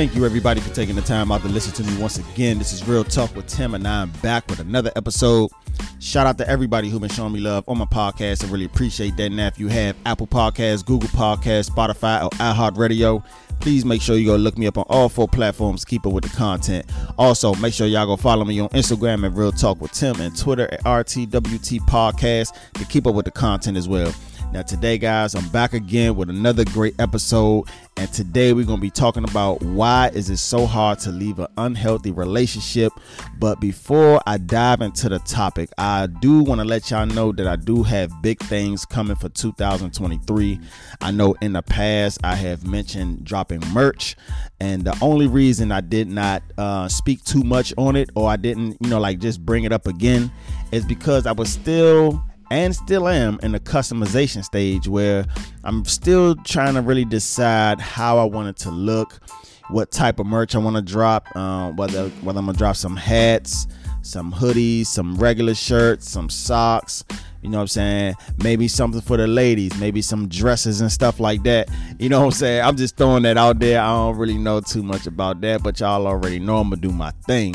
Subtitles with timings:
[0.00, 2.56] Thank you, everybody, for taking the time out to listen to me once again.
[2.56, 5.50] This is Real Talk with Tim, and I'm back with another episode.
[5.98, 8.42] Shout out to everybody who's been showing me love on my podcast.
[8.42, 9.28] I really appreciate that.
[9.28, 13.22] Now, if you have Apple Podcasts, Google Podcasts, Spotify, or iHeartRadio,
[13.60, 15.84] please make sure you go look me up on all four platforms.
[15.84, 16.86] Keep up with the content.
[17.18, 20.34] Also, make sure y'all go follow me on Instagram at Real Talk with Tim and
[20.34, 24.14] Twitter at RTWT Podcast to keep up with the content as well.
[24.52, 27.68] Now, today, guys, I'm back again with another great episode.
[27.96, 31.38] And today we're going to be talking about why is it so hard to leave
[31.38, 32.92] an unhealthy relationship.
[33.38, 37.46] But before I dive into the topic, I do want to let y'all know that
[37.46, 40.58] I do have big things coming for 2023.
[41.00, 44.16] I know in the past I have mentioned dropping merch.
[44.58, 48.36] And the only reason I did not uh, speak too much on it or I
[48.36, 50.32] didn't, you know, like just bring it up again
[50.72, 55.24] is because I was still and still am in the customization stage where
[55.64, 59.20] I'm still trying to really decide how I want it to look,
[59.68, 62.96] what type of merch I want to drop, uh, whether whether I'm gonna drop some
[62.96, 63.68] hats,
[64.02, 67.04] some hoodies, some regular shirts, some socks.
[67.42, 68.14] You know what I'm saying?
[68.42, 71.70] Maybe something for the ladies, maybe some dresses and stuff like that.
[71.98, 72.62] You know what I'm saying?
[72.62, 73.80] I'm just throwing that out there.
[73.80, 76.90] I don't really know too much about that, but y'all already know I'm gonna do
[76.90, 77.54] my thing.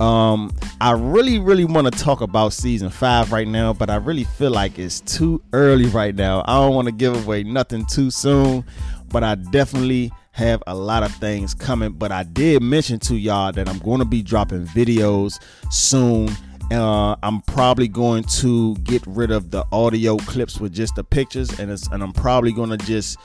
[0.00, 4.24] Um, I really, really want to talk about season five right now, but I really
[4.24, 6.44] feel like it's too early right now.
[6.46, 8.64] I don't want to give away nothing too soon,
[9.10, 11.92] but I definitely have a lot of things coming.
[11.92, 16.30] But I did mention to y'all that I'm going to be dropping videos soon.
[16.70, 21.58] Uh, I'm probably going to get rid of the audio clips with just the pictures,
[21.58, 23.18] and it's and I'm probably going to just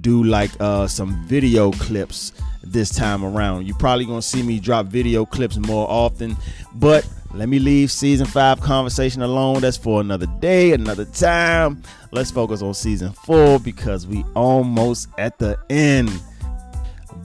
[0.00, 3.66] do like uh, some video clips this time around.
[3.66, 6.36] You're probably gonna see me drop video clips more often,
[6.74, 9.60] but let me leave season five conversation alone.
[9.60, 11.82] That's for another day, another time.
[12.10, 16.10] Let's focus on season four because we almost at the end.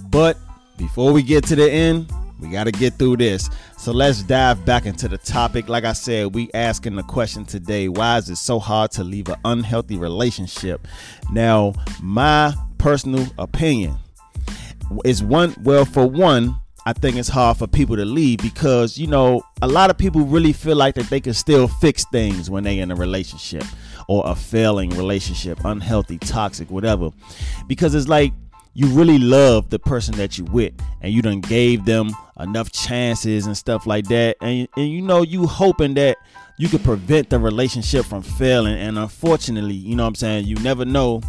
[0.09, 0.37] But
[0.77, 3.49] before we get to the end, we got to get through this.
[3.77, 5.69] So let's dive back into the topic.
[5.69, 9.29] Like I said, we asking the question today, why is it so hard to leave
[9.29, 10.87] an unhealthy relationship?
[11.31, 13.97] Now, my personal opinion
[15.03, 16.55] is one well for one
[16.87, 20.21] I think it's hard for people to leave because you know a lot of people
[20.21, 23.63] really feel like that they can still fix things when they in a relationship
[24.07, 27.09] or a failing relationship, unhealthy, toxic, whatever.
[27.65, 28.33] Because it's like
[28.75, 33.47] you really love the person that you with and you done gave them enough chances
[33.47, 36.17] and stuff like that and, and you know you hoping that
[36.57, 40.55] you could prevent the relationship from failing and unfortunately you know what i'm saying you
[40.57, 41.21] never know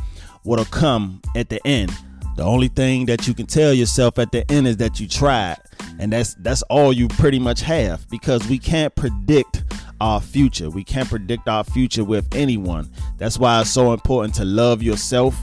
[0.47, 1.93] what'll come at the end.
[2.37, 5.57] The only thing that you can tell yourself at the end is that you tried
[5.99, 9.65] and that's that's all you pretty much have because we can't predict
[10.01, 10.69] our future.
[10.69, 12.91] We can't predict our future with anyone.
[13.17, 15.34] That's why it's so important to love yourself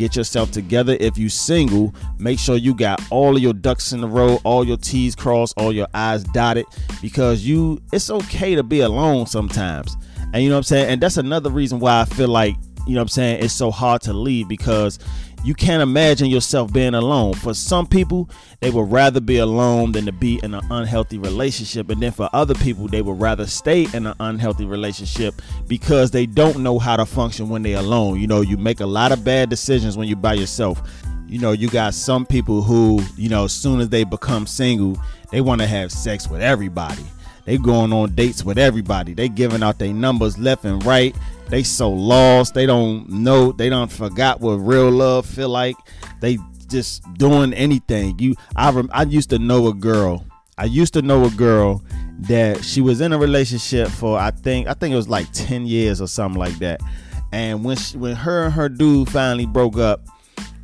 [0.00, 0.96] get yourself together.
[0.98, 4.66] If you single, make sure you got all of your ducks in a row, all
[4.66, 6.64] your T's crossed, all your I's dotted,
[7.02, 9.96] because you it's okay to be alone sometimes.
[10.32, 10.90] And you know what I'm saying?
[10.90, 12.56] And that's another reason why I feel like,
[12.86, 14.98] you know what I'm saying, it's so hard to leave because
[15.42, 17.34] you can't imagine yourself being alone.
[17.34, 18.28] For some people,
[18.60, 21.88] they would rather be alone than to be in an unhealthy relationship.
[21.88, 26.26] And then for other people, they would rather stay in an unhealthy relationship because they
[26.26, 28.20] don't know how to function when they're alone.
[28.20, 30.82] You know, you make a lot of bad decisions when you're by yourself.
[31.26, 35.00] You know, you got some people who, you know, as soon as they become single,
[35.30, 37.04] they want to have sex with everybody.
[37.44, 39.14] They going on dates with everybody.
[39.14, 41.14] They giving out their numbers left and right
[41.50, 42.54] they so lost.
[42.54, 43.50] They don't know.
[43.50, 45.76] They don't forgot what real love feel like.
[46.20, 46.38] They
[46.68, 48.16] just doing anything.
[48.20, 50.24] You, I, rem, I used to know a girl.
[50.56, 51.82] I used to know a girl
[52.20, 55.66] that she was in a relationship for I think I think it was like ten
[55.66, 56.80] years or something like that.
[57.32, 60.06] And when she, when her and her dude finally broke up,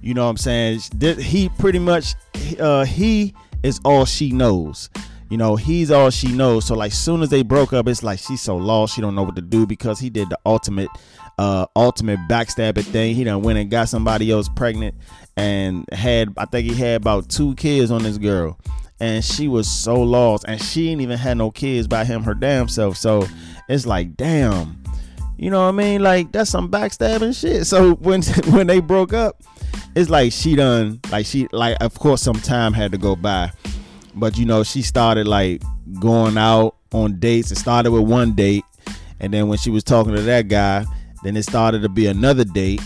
[0.03, 0.81] you know what I'm saying?
[1.01, 2.15] He pretty much
[2.61, 4.91] uh, he is all she knows
[5.29, 6.67] you know, he's all she knows.
[6.67, 9.23] So like soon as they broke up, it's like she's so lost, she don't know
[9.23, 10.89] what to do because he did the ultimate
[11.39, 13.15] uh ultimate backstabbing thing.
[13.15, 14.95] He done went and got somebody else pregnant
[15.37, 18.59] and had I think he had about two kids on this girl.
[18.99, 22.35] And she was so lost and she ain't even had no kids by him her
[22.35, 22.97] damn self.
[22.97, 23.27] So
[23.69, 24.83] it's like, damn.
[25.37, 26.03] You know what I mean?
[26.03, 27.67] Like that's some backstabbing shit.
[27.67, 29.43] So when when they broke up,
[29.97, 33.51] it's like she done like she like of course some time had to go by
[34.17, 35.63] but you know, she started like
[36.01, 37.51] going out on dates.
[37.51, 38.65] It started with one date,
[39.21, 40.85] and then when she was talking to that guy,
[41.23, 42.83] then it started to be another date,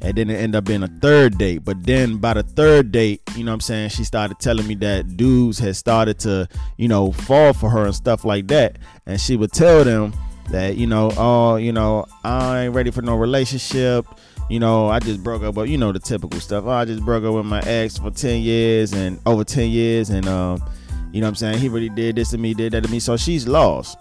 [0.00, 1.64] and then it ended up being a third date.
[1.64, 4.74] But then by the third date, you know what I'm saying, she started telling me
[4.76, 8.78] that dudes had started to, you know, fall for her and stuff like that.
[9.06, 10.12] And she would tell them
[10.50, 14.06] that, you know, oh, you know, I ain't ready for no relationship.
[14.48, 16.64] You know, I just broke up, but you know the typical stuff.
[16.66, 20.10] Oh, I just broke up with my ex for ten years and over ten years,
[20.10, 20.62] and um,
[21.12, 23.00] you know what I'm saying he really did this to me, did that to me.
[23.00, 23.98] So she's lost.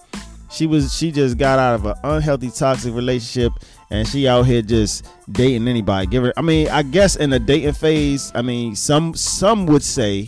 [0.51, 3.53] She was she just got out of an unhealthy, toxic relationship,
[3.89, 6.07] and she out here just dating anybody.
[6.07, 6.33] Give her.
[6.37, 10.27] I mean, I guess in the dating phase, I mean, some some would say,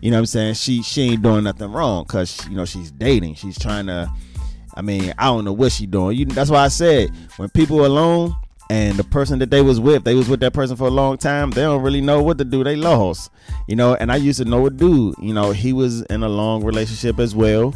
[0.00, 2.90] you know what I'm saying, she she ain't doing nothing wrong because you know she's
[2.90, 3.34] dating.
[3.34, 4.12] She's trying to.
[4.76, 6.16] I mean, I don't know what she doing.
[6.18, 8.34] You, that's why I said when people are alone
[8.70, 11.18] and the person that they was with, they was with that person for a long
[11.18, 11.50] time.
[11.50, 12.64] They don't really know what to do.
[12.64, 13.30] They lost,
[13.68, 13.94] you know.
[13.94, 15.16] And I used to know a dude.
[15.18, 17.74] You know, he was in a long relationship as well,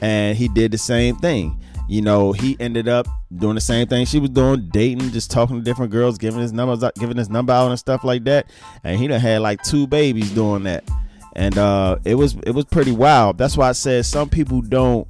[0.00, 4.04] and he did the same thing you know, he ended up doing the same thing
[4.04, 7.30] she was doing, dating, just talking to different girls, giving his numbers out, giving his
[7.30, 8.46] number out and stuff like that.
[8.84, 10.84] And he done had like two babies doing that.
[11.34, 13.38] And uh it was it was pretty wild.
[13.38, 15.08] That's why I said some people don't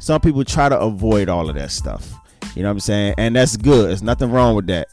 [0.00, 2.12] some people try to avoid all of that stuff.
[2.56, 3.14] You know what I'm saying?
[3.18, 3.90] And that's good.
[3.90, 4.88] There's nothing wrong with that.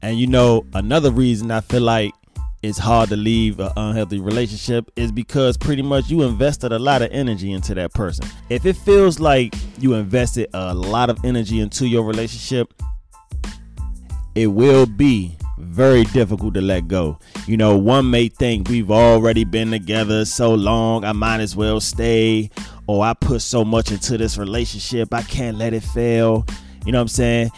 [0.00, 2.14] And you know, another reason I feel like
[2.62, 7.02] it's hard to leave an unhealthy relationship is because pretty much you invested a lot
[7.02, 8.24] of energy into that person.
[8.48, 12.72] If it feels like you invested a lot of energy into your relationship,
[14.36, 17.18] it will be very difficult to let go.
[17.46, 21.80] You know, one may think we've already been together so long, I might as well
[21.80, 22.50] stay.
[22.86, 26.44] Or I put so much into this relationship, I can't let it fail.
[26.84, 27.50] You know what I'm saying?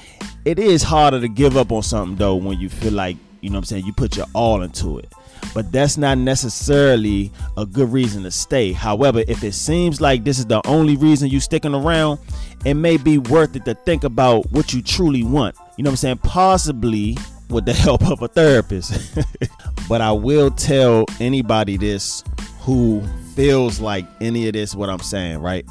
[0.45, 3.57] It is harder to give up on something though when you feel like you know
[3.57, 3.85] what I'm saying?
[3.85, 5.13] You put your all into it.
[5.53, 8.73] But that's not necessarily a good reason to stay.
[8.73, 12.21] However, if it seems like this is the only reason you sticking around,
[12.65, 15.57] it may be worth it to think about what you truly want.
[15.77, 16.19] You know what I'm saying?
[16.19, 17.19] Possibly
[17.51, 19.15] with the help of a therapist.
[19.91, 22.25] but I will tell anybody this
[22.61, 23.03] who
[23.35, 25.67] feels like any of this what I'm saying, right?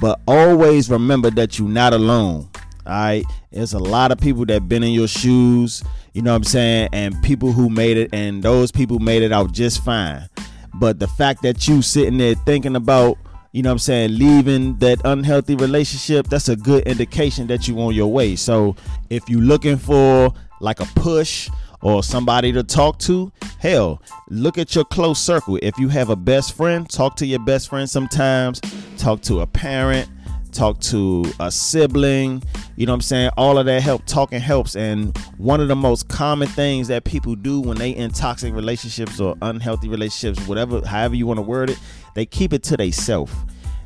[0.00, 2.48] But always remember that you're not alone.
[2.86, 3.24] All right.
[3.50, 6.88] There's a lot of people that been in your shoes, you know what I'm saying?
[6.92, 10.28] And people who made it, and those people made it out just fine.
[10.74, 13.18] But the fact that you sitting there thinking about,
[13.52, 17.80] you know what I'm saying, leaving that unhealthy relationship, that's a good indication that you
[17.80, 18.36] on your way.
[18.36, 18.76] So
[19.10, 21.48] if you looking for like a push
[21.82, 25.58] or somebody to talk to, hell, look at your close circle.
[25.62, 28.60] If you have a best friend, talk to your best friend sometimes,
[28.96, 30.08] talk to a parent,
[30.52, 32.42] talk to a sibling,
[32.76, 33.30] you know what I'm saying?
[33.36, 34.76] All of that help talking helps.
[34.76, 39.20] And one of the most common things that people do when they in toxic relationships
[39.20, 41.78] or unhealthy relationships, whatever, however you want to word it,
[42.14, 43.32] they keep it to themselves.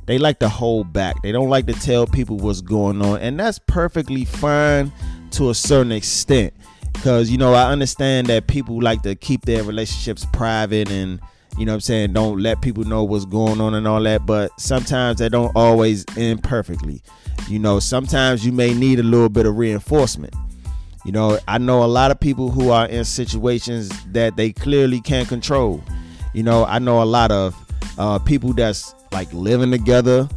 [0.06, 1.22] They like to hold back.
[1.22, 3.20] They don't like to tell people what's going on.
[3.20, 4.92] And that's perfectly fine
[5.32, 6.52] to a certain extent.
[7.02, 11.20] Cause you know, I understand that people like to keep their relationships private and
[11.58, 14.58] you know I'm saying, don't let people know what's going on and all that, but
[14.60, 17.02] sometimes they don't always end perfectly.
[17.48, 20.34] You know, sometimes you may need a little bit of reinforcement.
[21.04, 25.00] You know, I know a lot of people who are in situations that they clearly
[25.00, 25.82] can't control.
[26.32, 27.56] You know, I know a lot of
[27.98, 30.28] uh, people that's like living together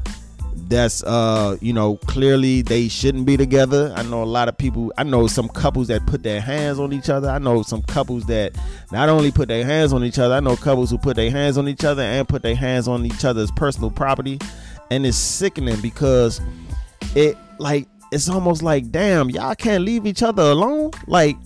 [0.67, 3.93] that's uh you know clearly they shouldn't be together.
[3.95, 6.93] I know a lot of people i know some couples that put their hands on
[6.93, 7.29] each other.
[7.29, 8.55] I know some couples that
[8.91, 11.57] not only put their hands on each other i know couples who put their hands
[11.57, 14.39] on each other and put their hands on each other's personal property.
[14.91, 16.41] And it's sickening because
[17.15, 20.91] it like it's almost like damn y'all can't leave each other alone?
[21.07, 21.37] Like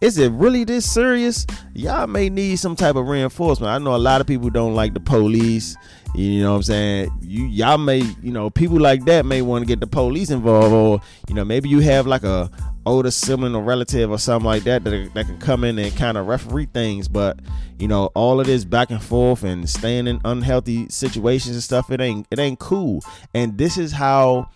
[0.00, 3.98] is it really this serious y'all may need some type of reinforcement i know a
[3.98, 5.76] lot of people don't like the police
[6.14, 7.18] you know what I'm saying?
[7.20, 10.72] You y'all may, you know, people like that may want to get the police involved,
[10.72, 12.50] or you know, maybe you have like a
[12.84, 16.16] older sibling or relative or something like that that, that can come in and kind
[16.16, 17.06] of referee things.
[17.06, 17.38] But
[17.78, 21.90] you know, all of this back and forth and staying in unhealthy situations and stuff,
[21.90, 23.02] it ain't it ain't cool.
[23.32, 24.50] And this is how,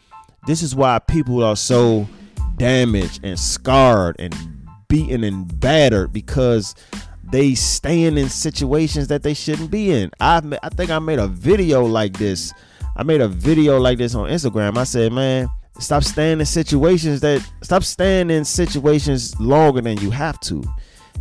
[0.46, 2.08] this is why people are so
[2.56, 4.34] damaged and scarred and
[4.94, 6.76] beaten and battered because
[7.24, 10.08] they staying in situations that they shouldn't be in.
[10.20, 12.52] I I think I made a video like this.
[12.94, 14.78] I made a video like this on Instagram.
[14.78, 15.48] I said, man,
[15.80, 20.62] stop staying in situations that stop staying in situations longer than you have to.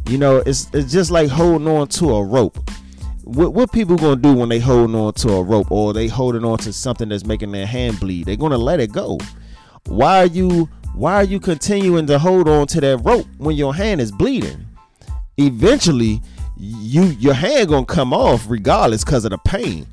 [0.08, 2.60] You know, it's it's just like holding on to a rope.
[3.24, 6.46] What what people gonna do when they holding on to a rope or they holding
[6.46, 8.28] on to something that's making their hand bleed?
[8.28, 9.18] They're gonna let it go.
[9.88, 13.74] Why are you why are you continuing to hold on to that rope when your
[13.74, 14.66] hand is bleeding?
[15.38, 16.22] eventually
[16.58, 19.88] you your hand gonna come off regardless because of the pain.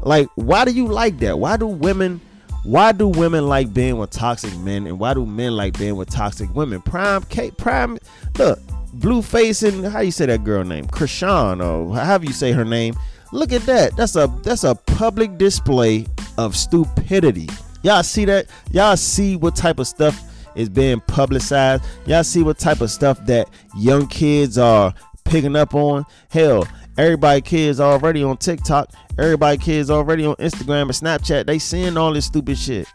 [0.00, 1.38] Like, why do you like that?
[1.38, 2.20] Why do women
[2.64, 6.10] why do women like being with toxic men and why do men like being with
[6.10, 6.82] toxic women?
[6.82, 7.98] Prime Kate Prime
[8.38, 8.58] look,
[8.98, 10.86] Blueface and how you say that girl name?
[10.86, 12.94] Chrisean or however you say her name.
[13.32, 13.96] Look at that.
[13.96, 16.06] That's a that's a public display
[16.36, 17.48] of stupidity.
[17.82, 18.46] Y'all see that?
[18.70, 20.22] Y'all see what type of stuff
[20.54, 21.84] is being publicized.
[22.06, 24.94] Y'all see what type of stuff that young kids are
[25.24, 26.04] picking up on.
[26.30, 26.66] Hell,
[26.98, 28.90] everybody kids already on TikTok.
[29.18, 31.46] Everybody kids already on Instagram and Snapchat.
[31.46, 32.86] They seeing all this stupid shit.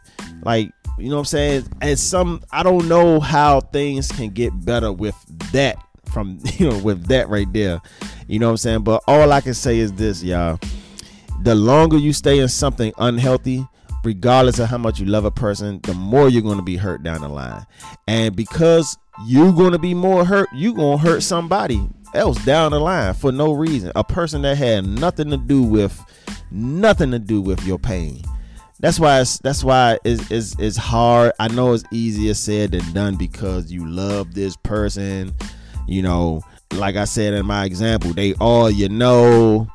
[0.44, 1.68] Like, you know what I'm saying?
[1.82, 5.16] And some I don't know how things can get better with
[5.52, 5.78] that
[6.12, 7.82] from you know with that right there.
[8.28, 8.84] You know what I'm saying?
[8.84, 10.60] But all I can say is this, y'all.
[11.44, 13.66] The longer you stay in something unhealthy,
[14.04, 17.04] regardless of how much you love a person, the more you're going to be hurt
[17.04, 17.66] down the line.
[18.08, 22.72] And because you're going to be more hurt, you're going to hurt somebody else down
[22.72, 23.92] the line for no reason.
[23.96, 26.00] A person that had nothing to do with
[26.51, 28.24] nothing to do with your pain.
[28.80, 31.34] That's why it's that's why it's, it's, it's hard.
[31.39, 35.34] I know it's easier said than done because you love this person.
[35.88, 39.68] You know, like I said in my example, they all you know.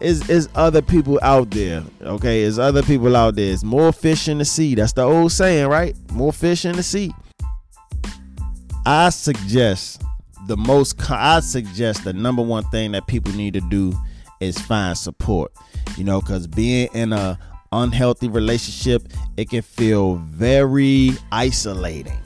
[0.00, 1.82] Is is other people out there?
[2.02, 3.52] Okay, is other people out there?
[3.52, 4.74] It's more fish in the sea.
[4.74, 5.96] That's the old saying, right?
[6.12, 7.12] More fish in the sea.
[8.84, 10.02] I suggest
[10.46, 13.92] the most I suggest the number one thing that people need to do
[14.40, 15.52] is find support.
[15.96, 17.38] You know, because being in a
[17.72, 19.02] unhealthy relationship,
[19.36, 22.18] it can feel very isolating.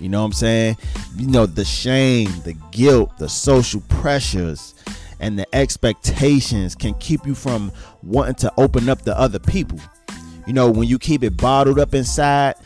[0.00, 0.76] You know what I'm saying?
[1.16, 4.74] You know, the shame, the guilt, the social pressures,
[5.22, 9.78] and the expectations can keep you from wanting to open up to other people.
[10.46, 12.56] You know, when you keep it bottled up inside,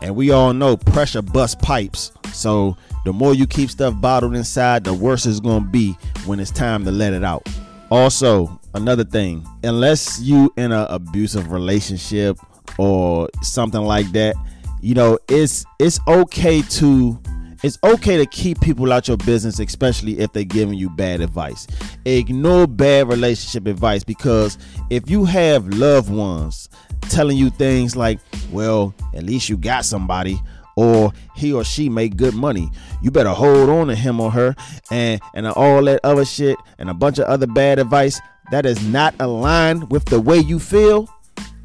[0.00, 2.12] and we all know pressure bust pipes.
[2.32, 5.92] So the more you keep stuff bottled inside, the worse it's gonna be
[6.24, 7.46] when it's time to let it out.
[7.90, 12.38] Also, another thing, unless you in an abusive relationship
[12.78, 14.34] or something like that,
[14.80, 17.20] you know, it's it's okay to
[17.66, 21.66] it's okay to keep people out your business, especially if they're giving you bad advice.
[22.04, 24.56] Ignore bad relationship advice because
[24.88, 26.68] if you have loved ones
[27.08, 28.20] telling you things like,
[28.52, 30.40] well, at least you got somebody,
[30.76, 32.70] or he or she make good money.
[33.02, 34.54] You better hold on to him or her
[34.90, 38.20] and and all that other shit and a bunch of other bad advice
[38.52, 41.08] that is not aligned with the way you feel.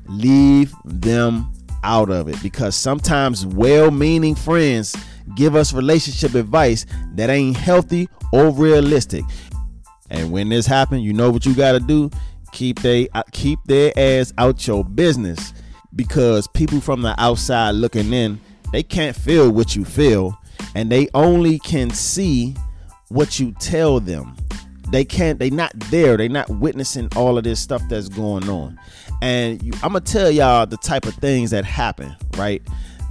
[0.08, 1.51] Leave them
[1.84, 2.42] out of it.
[2.42, 4.96] Because sometimes well-meaning friends
[5.36, 6.86] give us relationship advice
[7.16, 9.24] that ain't healthy or realistic.
[10.10, 12.10] And when this happens, you know what you got to do?
[12.52, 15.54] Keep they uh, keep their ass out your business.
[15.96, 18.40] Because people from the outside looking in
[18.72, 20.38] they can't feel what you feel.
[20.76, 22.56] And they only can see
[23.10, 24.36] what you tell them.
[24.90, 26.18] They can't they not there.
[26.18, 28.80] They not witnessing all of this stuff that's going on
[29.22, 32.62] and you, i'm gonna tell y'all the type of things that happen right?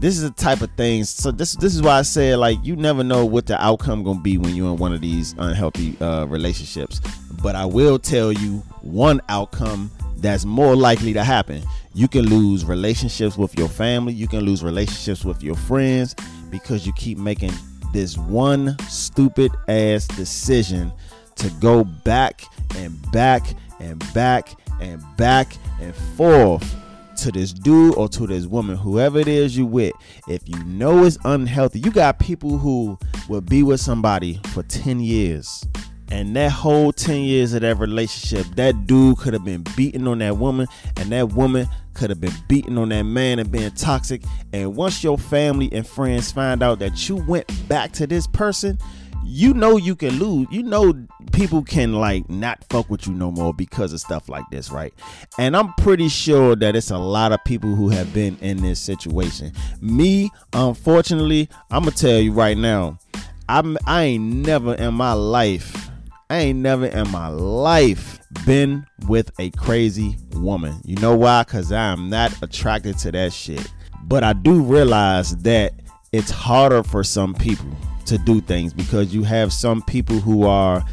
[0.00, 2.74] This is the type of things so this this is why i said like you
[2.74, 6.24] never know what the outcome gonna be when you're in one of these unhealthy uh,
[6.26, 7.00] relationships.
[7.42, 11.62] But i will tell you one outcome that's more likely to happen.
[11.94, 16.14] You can lose relationships with your family, you can lose relationships with your friends
[16.50, 17.52] because you keep making
[17.92, 20.92] this one stupid ass decision
[21.36, 22.42] to go back
[22.76, 23.46] and back
[23.80, 26.76] and back and back and forth
[27.18, 29.92] to this dude or to this woman, whoever it is you with,
[30.28, 35.00] if you know it's unhealthy, you got people who will be with somebody for 10
[35.00, 35.66] years.
[36.10, 40.18] And that whole 10 years of that relationship, that dude could have been beating on
[40.18, 44.22] that woman, and that woman could have been beating on that man and being toxic.
[44.52, 48.78] And once your family and friends find out that you went back to this person,
[49.24, 50.46] you know you can lose.
[50.50, 54.44] You know people can like not fuck with you no more because of stuff like
[54.50, 54.92] this, right?
[55.38, 58.80] And I'm pretty sure that it's a lot of people who have been in this
[58.80, 59.52] situation.
[59.80, 62.98] Me, unfortunately, I'm gonna tell you right now,
[63.48, 65.90] I'm I ain't never in my life
[66.30, 70.80] I ain't never in my life been with a crazy woman.
[70.84, 71.42] You know why?
[71.42, 73.66] Because I am not attracted to that shit.
[74.04, 75.72] But I do realize that
[76.12, 77.76] it's harder for some people
[78.10, 80.84] to do things because you have some people who are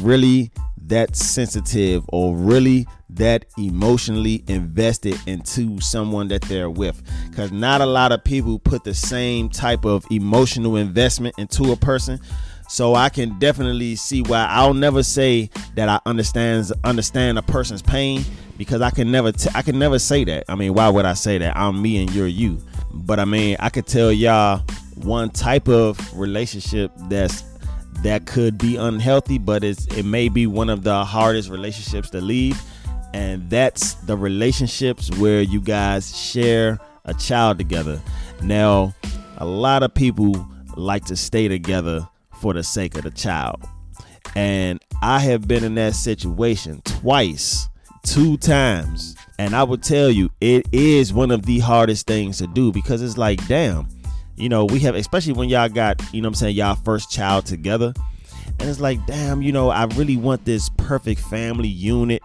[0.00, 7.80] really that sensitive or really that emotionally invested into someone that they're with because not
[7.80, 12.20] a lot of people put the same type of emotional investment into a person
[12.68, 17.82] so I can definitely see why I'll never say that I understands understand a person's
[17.82, 18.22] pain
[18.58, 20.44] because I can never t- I can never say that.
[20.46, 21.56] I mean, why would I say that?
[21.56, 22.58] I'm me and you're you.
[22.92, 24.62] But I mean, I could tell y'all
[25.04, 27.44] one type of relationship that's
[28.02, 32.20] that could be unhealthy, but it's it may be one of the hardest relationships to
[32.20, 32.60] leave,
[33.12, 38.00] and that's the relationships where you guys share a child together.
[38.42, 38.94] Now,
[39.38, 42.08] a lot of people like to stay together
[42.40, 43.62] for the sake of the child.
[44.36, 47.68] And I have been in that situation twice,
[48.04, 49.16] two times.
[49.38, 53.02] And I will tell you, it is one of the hardest things to do because
[53.02, 53.88] it's like, damn,
[54.40, 57.46] you know, we have, especially when y'all got, you know I'm saying, y'all first child
[57.46, 57.92] together.
[58.58, 62.22] And it's like, damn, you know, I really want this perfect family unit.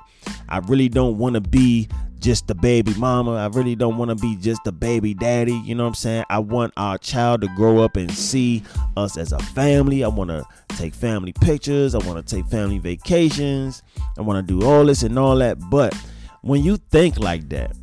[0.50, 1.88] I really don't want to be
[2.20, 3.36] just the baby mama.
[3.36, 5.54] I really don't want to be just the baby daddy.
[5.66, 6.26] You know what I'm saying?
[6.30, 8.64] I want our child to grow up and see
[8.98, 10.04] us as a family.
[10.04, 11.96] I want to take family pictures.
[11.96, 13.84] I want to take family vacations.
[14.18, 15.58] I want to do all this and all that.
[15.70, 15.94] But
[16.42, 17.76] when you think like that,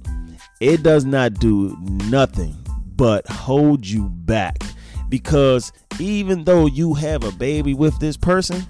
[0.61, 2.62] it does not do nothing
[3.03, 4.63] but hold you back.
[5.09, 8.65] Because even though you have a baby with this person,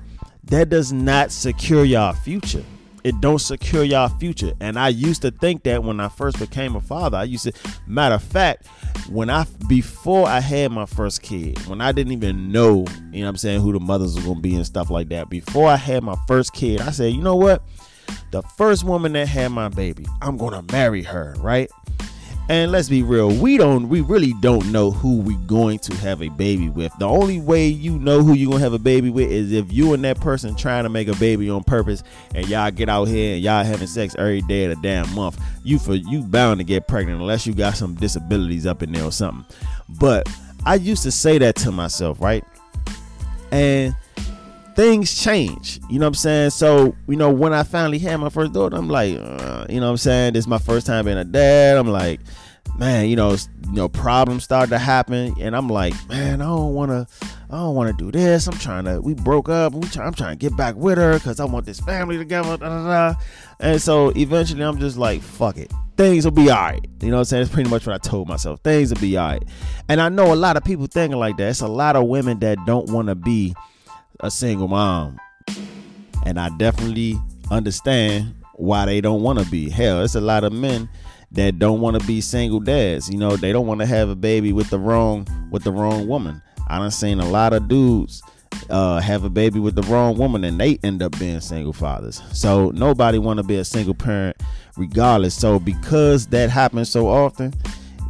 [0.45, 2.65] that does not secure your future
[3.05, 4.53] it don't secure y'all future.
[4.61, 7.19] And I used to think that when I first became a father.
[7.19, 7.53] I used to
[7.87, 8.69] matter of fact,
[9.11, 13.27] when I before I had my first kid, when I didn't even know, you know
[13.27, 15.29] what I'm saying, who the mothers were gonna be and stuff like that.
[15.29, 17.65] Before I had my first kid, I said, you know what?
[18.31, 21.71] The first woman that had my baby, I'm gonna marry her, right?
[22.49, 26.23] And let's be real, we don't we really don't know who we going to have
[26.23, 26.93] a baby with.
[26.99, 29.95] The only way you know who you're gonna have a baby with is if you
[29.95, 32.03] and that person trying to make a baby on purpose
[32.35, 35.41] and y'all get out here and y'all having sex every day of the damn month.
[35.63, 39.05] You for you bound to get pregnant unless you got some disabilities up in there
[39.05, 39.47] or something.
[39.89, 40.29] But
[40.67, 42.45] I used to say that to myself, right?
[43.53, 43.95] And
[44.75, 45.81] things change.
[45.89, 46.51] You know what I'm saying?
[46.51, 49.87] So, you know, when I finally had my first daughter, I'm like, uh, you know
[49.87, 50.35] what I'm saying?
[50.35, 51.77] This is my first time being a dad.
[51.77, 52.21] I'm like,
[52.79, 56.75] man, you know, you know, problems started to happen, and I'm like, man, I don't
[56.75, 57.07] want to,
[57.51, 58.47] I don't want to do this.
[58.47, 59.01] I'm trying to.
[59.01, 59.75] We broke up.
[59.75, 62.57] We try, I'm trying to get back with her because I want this family together.
[62.57, 63.21] Da, da, da.
[63.61, 65.73] And so eventually, I'm just like, fuck it.
[65.97, 66.85] Things will be all right.
[67.01, 67.43] You know what I'm saying?
[67.43, 68.61] It's pretty much what I told myself.
[68.61, 69.45] Things will be all right.
[69.89, 71.51] And I know a lot of people thinking like that.
[71.51, 73.55] It's a lot of women that don't want to be
[74.23, 75.19] a single mom.
[76.25, 77.19] And I definitely
[77.51, 79.69] understand why they don't want to be.
[79.69, 80.89] Hell, it's a lot of men
[81.33, 83.11] that don't want to be single dads.
[83.11, 86.07] You know, they don't want to have a baby with the wrong with the wrong
[86.07, 86.43] woman.
[86.69, 88.23] I done seen a lot of dudes
[88.71, 92.23] uh, have a baby with the wrong woman and they end up being single fathers.
[92.33, 94.37] So nobody want to be a single parent
[94.77, 95.35] regardless.
[95.35, 97.53] So because that happens so often,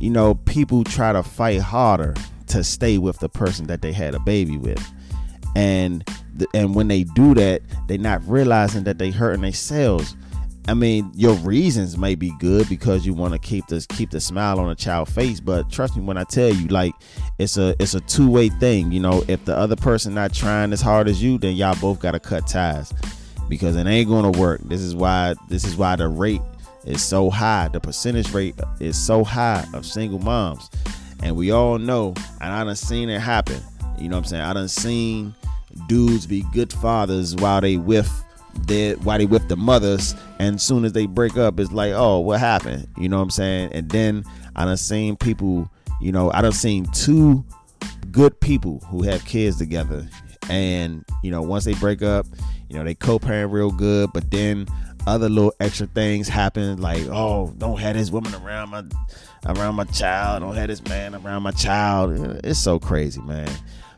[0.00, 2.14] you know, people try to fight harder
[2.48, 4.84] to stay with the person that they had a baby with
[5.54, 6.08] and
[6.54, 10.16] and when they do that, they're not realizing that they hurting themselves.
[10.68, 14.20] I mean, your reasons may be good because you want to keep this keep the
[14.20, 16.94] smile on a child face, but trust me when I tell you, like
[17.38, 18.92] it's a it's a two way thing.
[18.92, 21.98] You know, if the other person not trying as hard as you, then y'all both
[21.98, 22.92] gotta cut ties
[23.48, 24.60] because it ain't gonna work.
[24.64, 26.42] This is why this is why the rate
[26.84, 27.68] is so high.
[27.68, 30.70] The percentage rate is so high of single moms,
[31.24, 33.60] and we all know, and I done seen it happen.
[33.98, 34.42] You know what I'm saying?
[34.42, 35.34] I done seen
[35.88, 38.24] dudes be good fathers while they with
[38.66, 42.20] their while they with the mothers and soon as they break up it's like oh
[42.20, 42.86] what happened?
[42.98, 43.72] You know what i'm saying?
[43.72, 44.24] And then
[44.56, 47.44] i done seen people you know i done seen two
[48.10, 50.06] good people who have kids together.
[50.50, 52.26] And you know once they break up
[52.68, 54.66] you know they co-parent real good but then
[55.06, 58.84] other little extra things happen like oh don't have this woman around my
[59.46, 62.40] around my child don't have this man around my child.
[62.44, 63.50] It's so crazy man.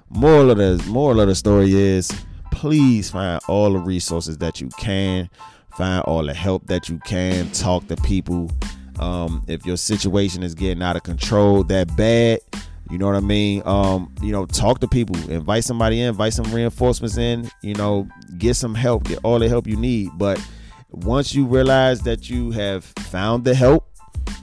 [0.08, 2.10] Moral of the moral of the story is
[2.52, 5.28] please find all the resources that you can.
[5.76, 7.50] Find all the help that you can.
[7.50, 8.50] Talk to people.
[9.00, 12.38] Um, if your situation is getting out of control that bad
[12.90, 13.62] you know what i mean?
[13.64, 15.16] Um, you know talk to people.
[15.30, 16.08] Invite somebody in.
[16.08, 17.50] Invite some reinforcements in.
[17.62, 19.04] You know get some help.
[19.04, 20.10] Get all the help you need.
[20.16, 20.38] But
[20.98, 23.88] once you realize that you have found the help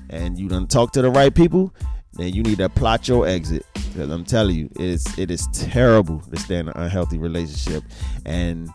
[0.09, 1.73] and you done talk to the right people
[2.13, 5.47] then you need to plot your exit because I'm telling you, it is it is
[5.53, 7.83] terrible to stay in an unhealthy relationship,
[8.25, 8.69] and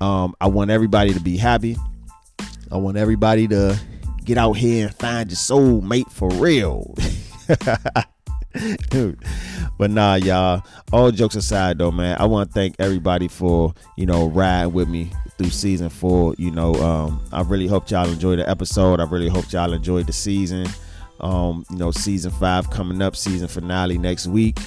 [0.00, 1.76] um, I want everybody to be happy.
[2.70, 3.78] I want everybody to
[4.24, 6.94] get out here and find your soul mate for real.
[8.90, 9.18] Dude.
[9.78, 10.62] But nah, y'all.
[10.92, 14.88] All jokes aside, though, man, I want to thank everybody for you know riding with
[14.88, 16.34] me through season four.
[16.38, 19.00] You know, um, I really hope y'all enjoyed the episode.
[19.00, 20.66] I really hope y'all enjoyed the season.
[21.20, 24.58] Um, you know, season five coming up, season finale next week.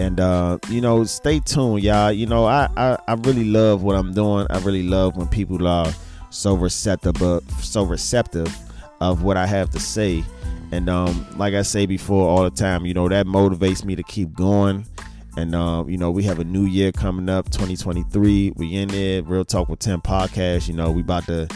[0.00, 2.10] And uh, you know, stay tuned, y'all.
[2.10, 4.46] You know, I, I I really love what I'm doing.
[4.50, 5.92] I really love when people are
[6.30, 7.16] so receptive,
[7.60, 8.52] so receptive
[9.00, 10.24] of what I have to say.
[10.70, 14.02] And um, like I say before all the time, you know, that motivates me to
[14.02, 14.86] keep going.
[15.36, 18.52] And um, you know, we have a new year coming up, 2023.
[18.56, 20.68] We in there, Real Talk with Tim podcast.
[20.68, 21.48] You know, we about to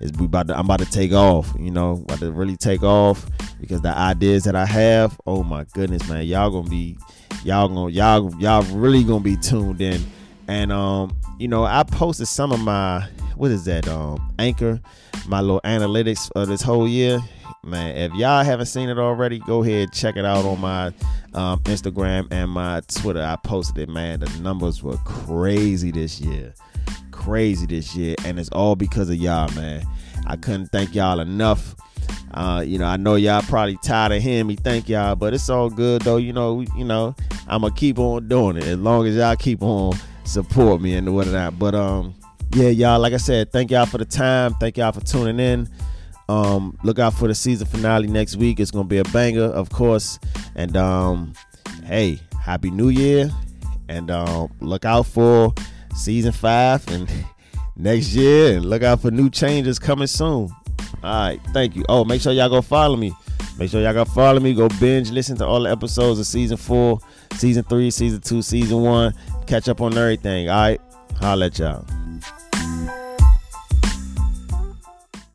[0.00, 2.82] is we about to I'm about to take off, you know, about to really take
[2.82, 3.26] off
[3.60, 6.98] because the ideas that I have, oh my goodness, man, y'all gonna be
[7.44, 10.00] y'all gonna y'all y'all really gonna be tuned in.
[10.48, 14.80] And um, you know, I posted some of my what is that um anchor,
[15.28, 17.20] my little analytics of this whole year.
[17.66, 17.96] Man.
[17.96, 20.86] If y'all haven't seen it already, go ahead check it out on my
[21.34, 23.22] um, Instagram and my Twitter.
[23.22, 24.20] I posted it, man.
[24.20, 26.54] The numbers were crazy this year,
[27.10, 29.86] crazy this year, and it's all because of y'all, man.
[30.26, 31.74] I couldn't thank y'all enough.
[32.32, 35.48] Uh, you know, I know y'all probably tired of hearing me thank y'all, but it's
[35.48, 36.16] all good though.
[36.16, 37.14] You know, you know,
[37.48, 41.14] I'm gonna keep on doing it as long as y'all keep on support me and
[41.14, 41.58] whatnot.
[41.58, 42.14] But um,
[42.54, 44.54] yeah, y'all, like I said, thank y'all for the time.
[44.54, 45.68] Thank y'all for tuning in.
[46.28, 48.58] Um, look out for the season finale next week.
[48.58, 50.18] It's gonna be a banger, of course.
[50.54, 51.32] And um,
[51.84, 53.30] hey, happy New Year!
[53.88, 55.54] And um, look out for
[55.94, 57.08] season five and
[57.76, 58.56] next year.
[58.56, 60.50] And look out for new changes coming soon.
[61.02, 61.84] All right, thank you.
[61.88, 63.12] Oh, make sure y'all go follow me.
[63.58, 64.52] Make sure y'all go follow me.
[64.54, 66.98] Go binge, listen to all the episodes of season four,
[67.34, 69.14] season three, season two, season one.
[69.46, 70.48] Catch up on everything.
[70.48, 70.80] All right,
[71.20, 71.86] holla at y'all.